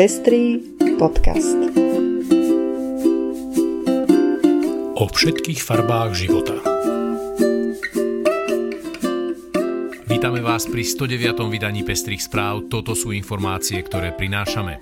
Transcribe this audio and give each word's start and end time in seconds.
Pestrý 0.00 0.56
podcast. 0.96 1.60
O 4.96 5.04
všetkých 5.04 5.60
farbách 5.60 6.16
života. 6.16 6.56
Vítame 10.08 10.40
vás 10.40 10.64
pri 10.72 10.88
109. 10.88 11.44
vydaní 11.52 11.84
Pestrých 11.84 12.24
správ. 12.24 12.72
Toto 12.72 12.96
sú 12.96 13.12
informácie, 13.12 13.76
ktoré 13.84 14.16
prinášame. 14.16 14.80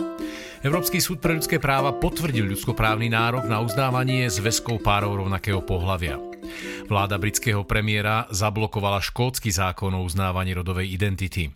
Európsky 0.63 1.03
súd 1.03 1.19
pre 1.19 1.35
ľudské 1.35 1.59
práva 1.59 1.99
potvrdil 1.99 2.47
ľudskoprávny 2.55 3.11
nárok 3.11 3.51
na 3.51 3.59
uznávanie 3.59 4.31
zväzkov 4.31 4.87
párov 4.87 5.27
rovnakého 5.27 5.67
pohľavia. 5.67 6.15
Vláda 6.87 7.19
britského 7.19 7.67
premiéra 7.67 8.31
zablokovala 8.31 9.03
škótsky 9.03 9.51
zákon 9.51 9.99
o 9.99 10.07
uznávaní 10.07 10.55
rodovej 10.55 10.95
identity. 10.95 11.51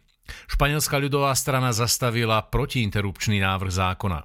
Španielská 0.50 1.00
ľudová 1.00 1.32
strana 1.34 1.72
zastavila 1.72 2.44
protiinterrupčný 2.46 3.40
návrh 3.42 3.72
zákona. 3.72 4.20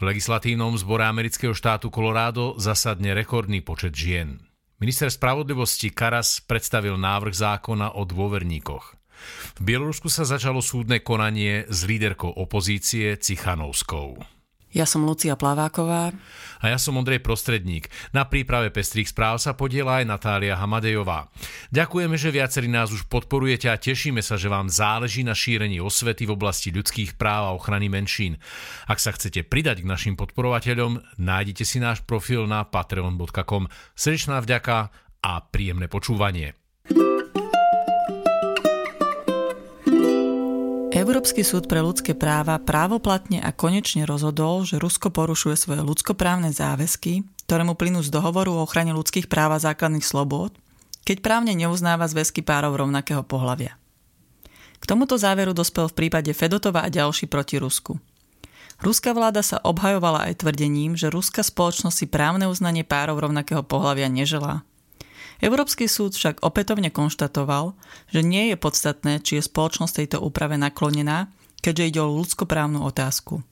V 0.00 0.02
legislatívnom 0.02 0.74
zbore 0.74 1.06
amerického 1.06 1.54
štátu 1.54 1.92
Colorado 1.92 2.58
zasadne 2.58 3.14
rekordný 3.14 3.62
počet 3.62 3.94
žien. 3.94 4.42
Minister 4.82 5.06
spravodlivosti 5.14 5.94
Karas 5.94 6.42
predstavil 6.42 6.98
návrh 6.98 7.34
zákona 7.38 7.94
o 7.94 8.02
dôverníkoch. 8.02 8.98
V 9.54 9.60
Bielorusku 9.62 10.10
sa 10.10 10.26
začalo 10.26 10.58
súdne 10.58 10.98
konanie 10.98 11.62
s 11.70 11.86
líderkou 11.86 12.34
opozície 12.34 13.14
Cichanovskou. 13.14 14.41
Ja 14.72 14.88
som 14.88 15.04
Lucia 15.04 15.36
Plaváková. 15.36 16.16
A 16.62 16.64
ja 16.72 16.80
som 16.80 16.96
Ondrej 16.96 17.20
Prostredník. 17.20 17.92
Na 18.16 18.24
príprave 18.24 18.72
Pestrých 18.72 19.12
správ 19.12 19.36
sa 19.36 19.52
podiela 19.52 20.00
aj 20.00 20.08
Natália 20.08 20.56
Hamadejová. 20.56 21.28
Ďakujeme, 21.68 22.16
že 22.16 22.32
viacerí 22.32 22.72
nás 22.72 22.88
už 22.88 23.04
podporujete 23.12 23.68
a 23.68 23.76
tešíme 23.76 24.24
sa, 24.24 24.40
že 24.40 24.48
vám 24.48 24.72
záleží 24.72 25.20
na 25.20 25.36
šírení 25.36 25.76
osvety 25.76 26.24
v 26.24 26.32
oblasti 26.32 26.72
ľudských 26.72 27.20
práv 27.20 27.52
a 27.52 27.56
ochrany 27.56 27.92
menšín. 27.92 28.40
Ak 28.88 28.96
sa 28.96 29.12
chcete 29.12 29.44
pridať 29.44 29.84
k 29.84 29.90
našim 29.90 30.14
podporovateľom, 30.16 31.20
nájdete 31.20 31.68
si 31.68 31.76
náš 31.76 32.00
profil 32.08 32.48
na 32.48 32.64
patreon.com. 32.64 33.68
Srdečná 33.92 34.40
vďaka 34.40 34.88
a 35.20 35.32
príjemné 35.52 35.92
počúvanie. 35.92 36.61
Európsky 41.02 41.42
súd 41.42 41.66
pre 41.66 41.82
ľudské 41.82 42.14
práva 42.14 42.62
právoplatne 42.62 43.42
a 43.42 43.50
konečne 43.50 44.06
rozhodol, 44.06 44.62
že 44.62 44.78
Rusko 44.78 45.10
porušuje 45.10 45.58
svoje 45.58 45.82
ľudskoprávne 45.82 46.54
záväzky, 46.54 47.26
ktoré 47.42 47.66
mu 47.66 47.74
plynú 47.74 48.06
z 48.06 48.14
dohovoru 48.14 48.54
o 48.54 48.62
ochrane 48.62 48.94
ľudských 48.94 49.26
práv 49.26 49.58
a 49.58 49.58
základných 49.58 50.06
slobôd, 50.06 50.54
keď 51.02 51.18
právne 51.18 51.58
neuznáva 51.58 52.06
zväzky 52.06 52.46
párov 52.46 52.78
rovnakého 52.78 53.26
pohľavia. 53.26 53.74
K 54.78 54.84
tomuto 54.86 55.18
záveru 55.18 55.50
dospel 55.50 55.90
v 55.90 56.06
prípade 56.06 56.30
Fedotova 56.38 56.86
a 56.86 56.92
ďalší 56.94 57.26
proti 57.26 57.58
Rusku. 57.58 57.98
Ruská 58.78 59.10
vláda 59.10 59.42
sa 59.42 59.58
obhajovala 59.58 60.30
aj 60.30 60.46
tvrdením, 60.46 60.94
že 60.94 61.10
ruská 61.10 61.42
spoločnosť 61.42 61.96
si 61.98 62.06
právne 62.06 62.46
uznanie 62.46 62.86
párov 62.86 63.18
rovnakého 63.18 63.66
pohľavia 63.66 64.06
neželá 64.06 64.62
Európsky 65.42 65.90
súd 65.90 66.14
však 66.14 66.46
opätovne 66.46 66.94
konštatoval, 66.94 67.74
že 68.14 68.22
nie 68.22 68.54
je 68.54 68.56
podstatné, 68.56 69.18
či 69.18 69.42
je 69.42 69.48
spoločnosť 69.50 69.92
tejto 69.98 70.18
úprave 70.22 70.54
naklonená, 70.54 71.34
keďže 71.58 71.88
ide 71.90 72.00
o 72.00 72.14
ľudskoprávnu 72.14 72.78
otázku. 72.86 73.42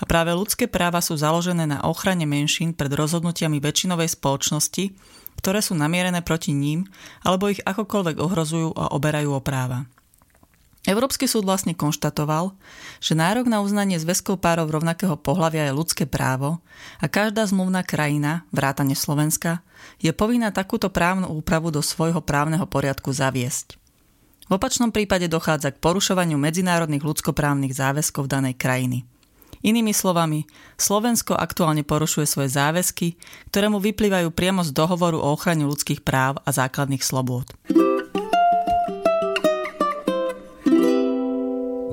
A 0.00 0.08
práve 0.08 0.32
ľudské 0.32 0.64
práva 0.70 1.04
sú 1.04 1.20
založené 1.20 1.68
na 1.68 1.84
ochrane 1.84 2.24
menšín 2.24 2.72
pred 2.72 2.88
rozhodnutiami 2.88 3.60
väčšinovej 3.60 4.16
spoločnosti, 4.16 4.94
ktoré 5.36 5.60
sú 5.60 5.76
namierené 5.76 6.24
proti 6.24 6.56
ním 6.56 6.88
alebo 7.20 7.52
ich 7.52 7.60
akokoľvek 7.60 8.16
ohrozujú 8.16 8.72
a 8.72 8.96
oberajú 8.96 9.36
o 9.36 9.44
práva. 9.44 9.84
Európsky 10.86 11.26
súd 11.26 11.42
vlastne 11.42 11.74
konštatoval, 11.74 12.54
že 13.02 13.18
nárok 13.18 13.50
na 13.50 13.58
uznanie 13.58 13.98
zväzkov 13.98 14.38
párov 14.38 14.70
rovnakého 14.70 15.18
pohľavia 15.18 15.68
je 15.68 15.76
ľudské 15.76 16.04
právo 16.06 16.62
a 17.02 17.10
každá 17.10 17.44
zmluvná 17.50 17.82
krajina, 17.82 18.46
vrátane 18.54 18.94
Slovenska, 18.94 19.66
je 19.98 20.14
povinná 20.14 20.54
takúto 20.54 20.86
právnu 20.88 21.28
úpravu 21.28 21.74
do 21.74 21.82
svojho 21.82 22.22
právneho 22.22 22.64
poriadku 22.64 23.10
zaviesť. 23.10 23.74
V 24.48 24.56
opačnom 24.56 24.88
prípade 24.88 25.28
dochádza 25.28 25.76
k 25.76 25.82
porušovaniu 25.82 26.40
medzinárodných 26.40 27.04
ľudskoprávnych 27.04 27.74
záväzkov 27.76 28.30
danej 28.30 28.56
krajiny. 28.56 29.04
Inými 29.60 29.90
slovami, 29.90 30.46
Slovensko 30.78 31.34
aktuálne 31.34 31.82
porušuje 31.82 32.24
svoje 32.24 32.54
záväzky, 32.54 33.18
ktoré 33.50 33.66
mu 33.66 33.82
vyplývajú 33.82 34.30
priamo 34.30 34.62
z 34.62 34.70
dohovoru 34.70 35.18
o 35.18 35.34
ochrane 35.34 35.66
ľudských 35.66 36.06
práv 36.06 36.38
a 36.46 36.50
základných 36.54 37.02
slobôd. 37.02 37.50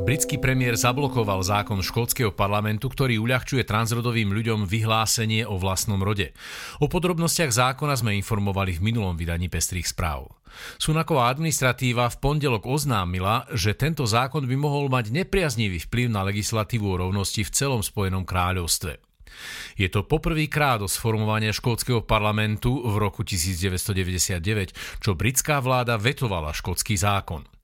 Britský 0.06 0.38
premiér 0.38 0.78
zablokoval 0.78 1.42
zákon 1.42 1.82
škótskeho 1.82 2.30
parlamentu, 2.30 2.94
ktorý 2.94 3.18
uľahčuje 3.26 3.66
transrodovým 3.66 4.38
ľuďom 4.38 4.70
vyhlásenie 4.70 5.50
o 5.50 5.58
vlastnom 5.58 5.98
rode. 5.98 6.30
O 6.78 6.86
podrobnostiach 6.86 7.50
zákona 7.50 7.98
sme 7.98 8.14
informovali 8.14 8.78
v 8.78 8.86
minulom 8.86 9.18
vydaní 9.18 9.50
Pestrých 9.50 9.90
správ. 9.90 10.30
Sunaková 10.78 11.34
administratíva 11.34 12.14
v 12.14 12.22
pondelok 12.22 12.70
oznámila, 12.70 13.50
že 13.58 13.74
tento 13.74 14.06
zákon 14.06 14.46
by 14.46 14.54
mohol 14.54 14.94
mať 14.94 15.10
nepriaznivý 15.10 15.82
vplyv 15.90 16.14
na 16.14 16.22
legislatívu 16.22 16.86
o 16.86 17.02
rovnosti 17.02 17.42
v 17.42 17.50
celom 17.50 17.82
Spojenom 17.82 18.30
kráľovstve. 18.30 19.02
Je 19.74 19.90
to 19.90 20.06
poprvýkrát 20.06 20.86
od 20.86 20.94
sformovania 20.94 21.50
škótskeho 21.50 22.06
parlamentu 22.06 22.78
v 22.78 22.94
roku 23.02 23.26
1999, 23.26 25.02
čo 25.02 25.18
britská 25.18 25.66
vláda 25.66 25.98
vetovala 25.98 26.54
škótsky 26.54 26.94
zákon. 26.94 27.55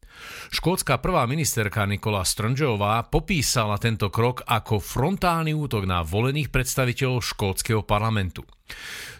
Škótska 0.52 1.00
prvá 1.00 1.24
ministerka 1.26 1.88
Nikola 1.88 2.28
Sturgeová 2.28 3.08
popísala 3.08 3.80
tento 3.80 4.12
krok 4.12 4.44
ako 4.44 4.84
frontálny 4.84 5.56
útok 5.56 5.88
na 5.88 6.04
volených 6.04 6.52
predstaviteľov 6.52 7.24
škótskeho 7.24 7.82
parlamentu. 7.88 8.44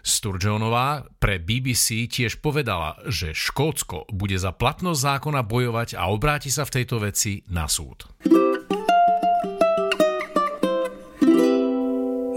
Sturgeonová 0.02 1.08
pre 1.16 1.40
BBC 1.40 2.08
tiež 2.08 2.40
povedala, 2.40 3.00
že 3.08 3.36
Škótsko 3.36 4.10
bude 4.12 4.36
za 4.36 4.52
platnosť 4.52 5.00
zákona 5.00 5.40
bojovať 5.44 5.96
a 5.96 6.08
obráti 6.10 6.48
sa 6.52 6.68
v 6.68 6.82
tejto 6.82 7.00
veci 7.00 7.44
na 7.48 7.68
súd. 7.68 8.08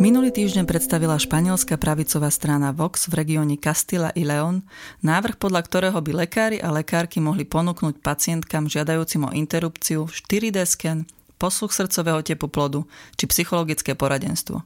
Minulý 0.05 0.29
týždeň 0.29 0.69
predstavila 0.69 1.17
španielská 1.17 1.81
pravicová 1.81 2.29
strana 2.29 2.69
Vox 2.69 3.09
v 3.09 3.25
regióne 3.25 3.57
Castilla 3.57 4.13
y 4.13 4.21
León 4.21 4.61
návrh, 5.01 5.33
podľa 5.33 5.65
ktorého 5.65 5.97
by 5.97 6.11
lekári 6.21 6.61
a 6.61 6.69
lekárky 6.69 7.17
mohli 7.17 7.41
ponúknuť 7.41 8.05
pacientkam 8.05 8.69
žiadajúcim 8.69 9.25
o 9.25 9.33
interrupciu 9.33 10.05
4D 10.05 10.61
sken, 10.69 11.09
posluch 11.41 11.73
srdcového 11.73 12.21
tepu 12.21 12.45
plodu 12.45 12.85
či 13.17 13.25
psychologické 13.33 13.97
poradenstvo. 13.97 14.61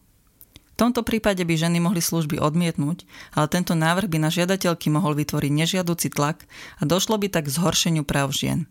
V 0.52 0.76
tomto 0.76 1.08
prípade 1.08 1.48
by 1.48 1.56
ženy 1.56 1.80
mohli 1.80 2.04
služby 2.04 2.36
odmietnúť, 2.36 3.08
ale 3.32 3.48
tento 3.48 3.80
návrh 3.80 4.12
by 4.12 4.20
na 4.20 4.28
žiadateľky 4.28 4.92
mohol 4.92 5.16
vytvoriť 5.16 5.52
nežiaduci 5.56 6.12
tlak 6.20 6.44
a 6.52 6.84
došlo 6.84 7.16
by 7.16 7.32
tak 7.32 7.48
k 7.48 7.56
zhoršeniu 7.56 8.04
práv 8.04 8.36
žien. 8.36 8.68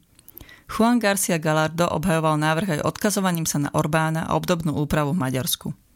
Juan 0.69 1.01
Garcia 1.01 1.41
Galardo 1.41 1.89
obhajoval 1.89 2.37
návrh 2.37 2.69
aj 2.77 2.85
odkazovaním 2.85 3.49
sa 3.49 3.57
na 3.57 3.73
Orbána 3.73 4.29
a 4.29 4.37
obdobnú 4.37 4.77
úpravu 4.77 5.17
v 5.17 5.25
Maďarsku. 5.25 5.88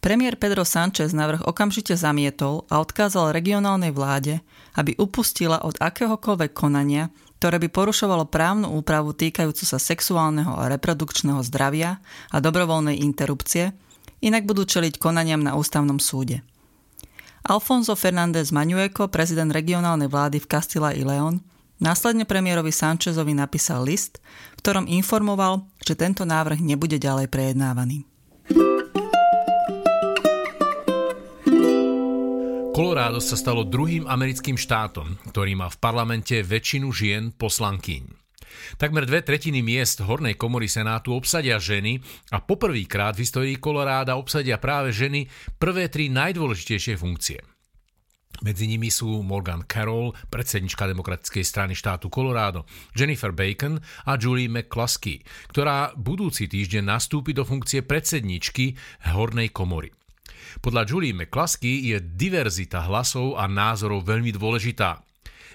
Premiér 0.00 0.40
Pedro 0.40 0.64
Sánchez 0.64 1.12
návrh 1.12 1.44
okamžite 1.44 1.92
zamietol 1.92 2.64
a 2.72 2.80
odkázal 2.80 3.36
regionálnej 3.36 3.92
vláde, 3.92 4.40
aby 4.72 4.96
upustila 4.96 5.60
od 5.60 5.76
akéhokoľvek 5.76 6.56
konania, 6.56 7.12
ktoré 7.36 7.60
by 7.60 7.68
porušovalo 7.68 8.24
právnu 8.32 8.72
úpravu 8.80 9.12
týkajúcu 9.12 9.60
sa 9.60 9.76
sexuálneho 9.76 10.56
a 10.56 10.72
reprodukčného 10.72 11.44
zdravia 11.44 12.00
a 12.32 12.36
dobrovoľnej 12.40 12.96
interrupcie, 12.96 13.76
inak 14.24 14.48
budú 14.48 14.64
čeliť 14.64 14.96
konaniam 14.96 15.44
na 15.44 15.52
ústavnom 15.52 16.00
súde. 16.00 16.40
Alfonso 17.44 17.92
Fernández 17.92 18.52
Manueco, 18.56 19.08
prezident 19.12 19.52
regionálnej 19.52 20.08
vlády 20.08 20.40
v 20.40 20.48
Castilla 20.48 20.96
y 20.96 21.04
León, 21.04 21.44
následne 21.76 22.24
premiérovi 22.24 22.72
Sanchezovi 22.72 23.36
napísal 23.36 23.84
list, 23.84 24.20
v 24.56 24.64
ktorom 24.64 24.88
informoval, 24.88 25.68
že 25.84 25.92
tento 25.92 26.24
návrh 26.24 26.60
nebude 26.64 26.96
ďalej 26.96 27.28
prejednávaný. 27.32 28.09
Colorado 32.80 33.20
sa 33.20 33.36
stalo 33.36 33.68
druhým 33.68 34.08
americkým 34.08 34.56
štátom, 34.56 35.20
ktorý 35.28 35.52
má 35.52 35.68
v 35.68 35.76
parlamente 35.84 36.40
väčšinu 36.40 36.88
žien 36.88 37.28
poslankyň. 37.28 38.08
Takmer 38.80 39.04
dve 39.04 39.20
tretiny 39.20 39.60
miest 39.60 40.00
Hornej 40.00 40.32
komory 40.40 40.64
Senátu 40.64 41.12
obsadia 41.12 41.60
ženy 41.60 42.00
a 42.32 42.40
poprvýkrát 42.40 43.12
v 43.12 43.28
histórii 43.28 43.60
Koloráda 43.60 44.16
obsadia 44.16 44.56
práve 44.56 44.96
ženy 44.96 45.28
prvé 45.60 45.92
tri 45.92 46.08
najdôležitejšie 46.08 46.96
funkcie. 46.96 47.44
Medzi 48.40 48.64
nimi 48.64 48.88
sú 48.88 49.20
Morgan 49.20 49.68
Carroll, 49.68 50.16
predsednička 50.32 50.88
demokratickej 50.88 51.44
strany 51.44 51.76
štátu 51.76 52.08
Colorado, 52.08 52.64
Jennifer 52.96 53.36
Bacon 53.36 53.76
a 54.08 54.16
Julie 54.16 54.48
McCluskey, 54.48 55.20
ktorá 55.52 55.92
budúci 56.00 56.48
týždeň 56.48 56.96
nastúpi 56.96 57.36
do 57.36 57.44
funkcie 57.44 57.84
predsedničky 57.84 58.72
Hornej 59.04 59.52
komory. 59.52 59.99
Podľa 60.60 60.82
Julie 60.88 61.16
McCluskey 61.16 61.90
je 61.92 61.98
diverzita 62.00 62.84
hlasov 62.86 63.38
a 63.40 63.48
názorov 63.48 64.04
veľmi 64.04 64.32
dôležitá. 64.34 65.02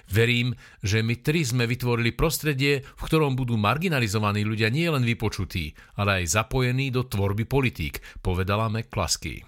Verím, 0.06 0.54
že 0.86 1.02
my 1.02 1.18
tri 1.18 1.42
sme 1.42 1.66
vytvorili 1.66 2.14
prostredie, 2.14 2.86
v 2.86 3.02
ktorom 3.02 3.34
budú 3.34 3.58
marginalizovaní 3.58 4.46
ľudia 4.46 4.70
nielen 4.70 5.02
vypočutí, 5.02 5.74
ale 5.98 6.22
aj 6.22 6.38
zapojení 6.38 6.94
do 6.94 7.02
tvorby 7.02 7.42
politík, 7.42 7.98
povedala 8.22 8.70
McCluskey. 8.70 9.42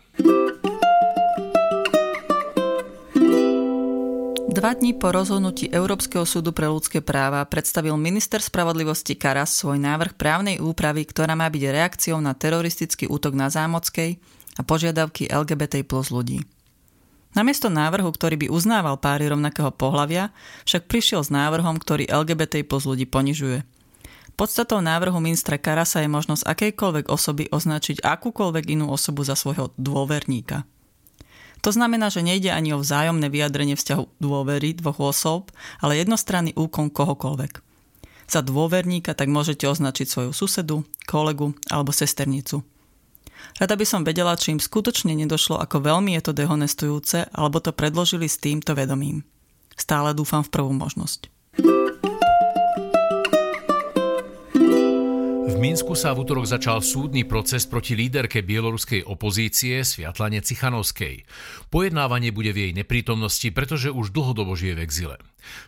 Dva 4.48 4.74
dní 4.74 4.90
po 4.98 5.14
rozhodnutí 5.14 5.70
Európskeho 5.70 6.26
súdu 6.26 6.50
pre 6.50 6.66
ľudské 6.66 6.98
práva 6.98 7.46
predstavil 7.46 7.94
minister 7.94 8.42
spravodlivosti 8.42 9.14
Karas 9.14 9.54
svoj 9.54 9.78
návrh 9.78 10.18
právnej 10.18 10.58
úpravy, 10.58 11.06
ktorá 11.06 11.38
má 11.38 11.46
byť 11.46 11.62
reakciou 11.70 12.18
na 12.18 12.34
teroristický 12.34 13.06
útok 13.06 13.38
na 13.38 13.46
Zámockej 13.54 14.18
a 14.58 14.66
požiadavky 14.66 15.30
LGBT 15.30 15.86
plus 15.86 16.10
ľudí. 16.10 16.42
Namiesto 17.38 17.70
návrhu, 17.70 18.10
ktorý 18.10 18.34
by 18.34 18.46
uznával 18.50 18.98
páry 18.98 19.30
rovnakého 19.30 19.70
pohľavia, 19.70 20.34
však 20.66 20.90
prišiel 20.90 21.22
s 21.22 21.30
návrhom, 21.30 21.78
ktorý 21.78 22.10
LGBT 22.10 22.66
plus 22.66 22.82
ľudí 22.82 23.06
ponižuje. 23.06 23.62
Podstatou 24.38 24.78
návrhu 24.78 25.18
ministra 25.18 25.58
Karasa 25.58 26.02
je 26.02 26.10
možnosť 26.10 26.46
akejkoľvek 26.46 27.06
osoby 27.10 27.50
označiť 27.50 28.02
akúkoľvek 28.02 28.70
inú 28.70 28.90
osobu 28.90 29.26
za 29.26 29.34
svojho 29.34 29.74
dôverníka. 29.74 30.62
To 31.66 31.74
znamená, 31.74 32.06
že 32.06 32.22
nejde 32.22 32.54
ani 32.54 32.70
o 32.70 32.78
vzájomné 32.78 33.34
vyjadrenie 33.34 33.74
vzťahu 33.74 34.22
dôvery 34.22 34.78
dvoch 34.78 35.02
osôb, 35.02 35.50
ale 35.82 35.98
jednostranný 35.98 36.54
úkon 36.54 36.86
kohokoľvek. 36.86 37.66
Za 38.30 38.46
dôverníka 38.46 39.18
tak 39.18 39.26
môžete 39.26 39.66
označiť 39.66 40.06
svoju 40.06 40.30
susedu, 40.30 40.86
kolegu 41.10 41.58
alebo 41.66 41.90
sesternicu. 41.90 42.62
Rada 43.58 43.74
by 43.74 43.86
som 43.86 44.06
vedela, 44.06 44.38
či 44.38 44.54
im 44.54 44.60
skutočne 44.62 45.14
nedošlo, 45.18 45.58
ako 45.58 45.82
veľmi 45.82 46.14
je 46.18 46.22
to 46.30 46.32
dehonestujúce, 46.32 47.32
alebo 47.34 47.58
to 47.58 47.74
predložili 47.74 48.30
s 48.30 48.38
týmto 48.38 48.74
vedomím. 48.76 49.26
Stále 49.74 50.14
dúfam 50.14 50.42
v 50.42 50.52
prvú 50.52 50.74
možnosť. 50.74 51.30
V 55.58 55.66
Minsku 55.66 55.98
sa 55.98 56.14
v 56.14 56.22
útorok 56.22 56.46
začal 56.46 56.78
súdny 56.78 57.26
proces 57.26 57.66
proti 57.66 57.98
líderke 57.98 58.46
bieloruskej 58.46 59.02
opozície 59.02 59.82
Sviatlane 59.82 60.38
Cichanovskej. 60.38 61.26
Pojednávanie 61.66 62.30
bude 62.30 62.54
v 62.54 62.70
jej 62.70 62.72
neprítomnosti, 62.78 63.50
pretože 63.50 63.90
už 63.90 64.14
dlhodobo 64.14 64.54
žije 64.54 64.78
v 64.78 64.82
exile. 64.86 65.16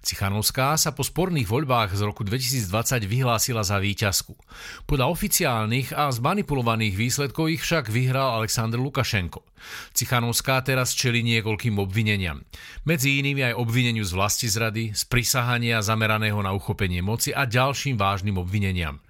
Cichanovská 0.06 0.78
sa 0.78 0.94
po 0.94 1.02
sporných 1.02 1.50
voľbách 1.50 1.98
z 1.98 2.06
roku 2.06 2.22
2020 2.22 3.02
vyhlásila 3.02 3.66
za 3.66 3.82
víťazku. 3.82 4.38
Podľa 4.86 5.10
oficiálnych 5.10 5.90
a 5.90 6.06
zmanipulovaných 6.14 6.94
výsledkov 6.94 7.50
ich 7.50 7.66
však 7.66 7.90
vyhral 7.90 8.38
Aleksandr 8.38 8.78
Lukašenko. 8.78 9.42
Cichanovská 9.90 10.62
teraz 10.62 10.94
čeli 10.94 11.26
niekoľkým 11.26 11.82
obvineniam. 11.82 12.46
Medzi 12.86 13.18
inými 13.18 13.42
aj 13.42 13.58
obvineniu 13.58 14.06
z 14.06 14.14
vlasti 14.14 14.46
zrady, 14.46 14.94
z 14.94 15.02
prisahania 15.10 15.82
zameraného 15.82 16.38
na 16.46 16.54
uchopenie 16.54 17.02
moci 17.02 17.34
a 17.34 17.42
ďalším 17.42 17.98
vážnym 17.98 18.38
obvineniam. 18.38 19.02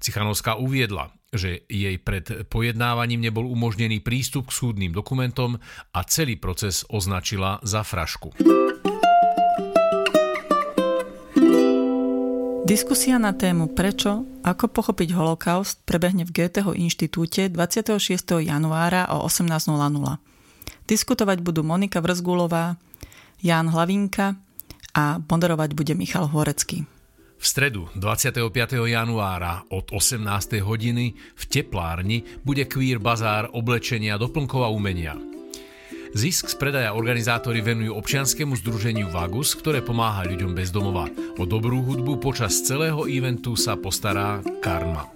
Cichanovská 0.00 0.56
uviedla, 0.56 1.12
že 1.32 1.64
jej 1.68 1.96
pred 2.00 2.46
pojednávaním 2.48 3.26
nebol 3.28 3.46
umožnený 3.46 4.00
prístup 4.00 4.48
k 4.48 4.56
súdnym 4.56 4.92
dokumentom 4.94 5.60
a 5.92 6.00
celý 6.08 6.40
proces 6.40 6.86
označila 6.88 7.60
za 7.66 7.84
frašku. 7.84 8.36
Diskusia 12.66 13.14
na 13.22 13.30
tému 13.30 13.78
Prečo, 13.78 14.26
ako 14.42 14.66
pochopiť 14.66 15.14
holokaust 15.14 15.86
prebehne 15.86 16.26
v 16.26 16.34
Goetheho 16.34 16.74
inštitúte 16.74 17.46
26. 17.46 18.42
januára 18.42 19.06
o 19.14 19.22
18.00. 19.22 19.70
Diskutovať 20.90 21.46
budú 21.46 21.62
Monika 21.62 22.02
Vrzgulová, 22.02 22.74
Ján 23.38 23.70
Hlavinka 23.70 24.34
a 24.98 25.22
moderovať 25.22 25.78
bude 25.78 25.94
Michal 25.94 26.26
Horecký. 26.26 26.95
V 27.36 27.44
stredu 27.44 27.88
25. 27.94 28.48
januára 28.88 29.68
od 29.68 29.92
18. 29.92 30.64
hodiny 30.64 31.12
v 31.12 31.42
teplárni 31.44 32.24
bude 32.40 32.64
Queer 32.64 32.96
Bazár 32.96 33.52
oblečenia, 33.52 34.16
doplnkov 34.16 34.64
a 34.64 34.70
umenia. 34.72 35.14
Zisk 36.16 36.48
z 36.48 36.56
predaja 36.56 36.96
organizátori 36.96 37.60
venujú 37.60 37.92
občianskému 38.00 38.56
združeniu 38.64 39.12
Vagus, 39.12 39.52
ktoré 39.52 39.84
pomáha 39.84 40.24
ľuďom 40.24 40.56
bez 40.56 40.72
domova. 40.72 41.12
O 41.36 41.44
dobrú 41.44 41.84
hudbu 41.84 42.16
počas 42.24 42.64
celého 42.64 43.04
eventu 43.04 43.52
sa 43.52 43.76
postará 43.76 44.40
Karma. 44.64 45.12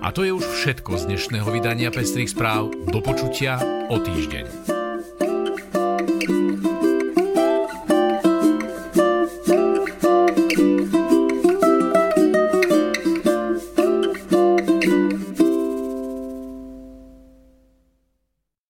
A 0.00 0.14
to 0.14 0.22
je 0.22 0.30
už 0.30 0.46
všetko 0.46 1.02
z 1.02 1.12
dnešného 1.12 1.48
vydania 1.50 1.90
Pestrých 1.90 2.30
správ. 2.30 2.70
Do 2.88 3.02
počutia 3.02 3.58
o 3.90 3.98
týždeň. 3.98 4.79